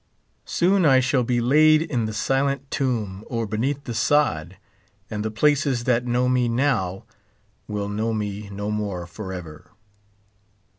[0.47, 4.57] Soon I shall be laid in the silent tomb or beneath the sod;
[5.11, 7.03] and the places that know me now
[7.67, 9.69] will know me no more forever.